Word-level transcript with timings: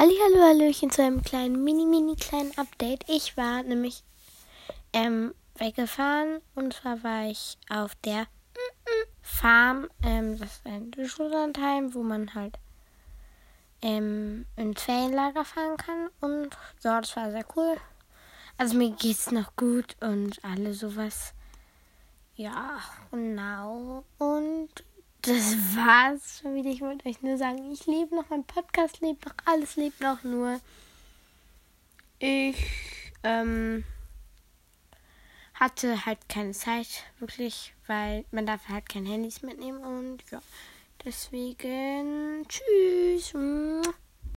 Hallo, 0.00 0.12
Hallöchen 0.44 0.92
zu 0.92 1.02
einem 1.02 1.22
kleinen, 1.22 1.64
mini, 1.64 1.84
mini 1.84 2.14
kleinen 2.14 2.56
Update. 2.56 3.04
Ich 3.08 3.36
war 3.36 3.64
nämlich 3.64 4.04
ähm, 4.92 5.34
weggefahren 5.56 6.40
und 6.54 6.72
zwar 6.72 7.02
war 7.02 7.24
ich 7.28 7.58
auf 7.68 7.96
der 8.04 8.28
Farm. 9.22 9.88
Ähm, 10.04 10.38
das 10.38 10.52
ist 10.52 10.66
ein 10.66 10.92
Schullandheim, 11.04 11.94
wo 11.94 12.04
man 12.04 12.32
halt 12.32 12.60
ähm, 13.82 14.46
ins 14.54 14.82
Ferienlager 14.82 15.44
fahren 15.44 15.76
kann. 15.76 16.10
Und 16.20 16.56
ja, 16.84 17.00
das 17.00 17.16
war 17.16 17.32
sehr 17.32 17.46
cool. 17.56 17.76
Also 18.56 18.76
mir 18.76 18.92
geht's 18.92 19.32
noch 19.32 19.56
gut 19.56 19.96
und 20.00 20.38
alle 20.44 20.74
sowas. 20.74 21.34
Ja, 22.36 22.78
genau. 23.10 24.04
Und 24.18 24.77
das 25.28 25.56
war's 25.76 26.40
schon 26.40 26.54
wieder. 26.54 26.70
Ich 26.70 26.80
wollte 26.80 27.08
euch 27.08 27.22
nur 27.22 27.36
sagen, 27.36 27.70
ich 27.70 27.86
lebe 27.86 28.14
noch, 28.14 28.30
mein 28.30 28.44
Podcast 28.44 29.00
lebt 29.00 29.26
noch, 29.26 29.34
alles 29.44 29.76
lebt 29.76 30.00
noch, 30.00 30.22
nur 30.24 30.60
ich 32.18 32.56
ähm, 33.22 33.84
hatte 35.54 36.06
halt 36.06 36.18
keine 36.28 36.52
Zeit, 36.52 37.04
wirklich, 37.18 37.74
weil 37.86 38.24
man 38.30 38.46
darf 38.46 38.68
halt 38.68 38.88
kein 38.88 39.06
Handys 39.06 39.42
mitnehmen 39.42 39.84
und 39.84 40.18
ja, 40.30 40.40
deswegen 41.04 42.46
tschüss. 42.48 43.34